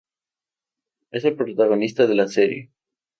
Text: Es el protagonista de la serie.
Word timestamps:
Es 1.11 1.25
el 1.25 1.35
protagonista 1.35 2.07
de 2.07 2.15
la 2.15 2.27
serie. 2.27 2.71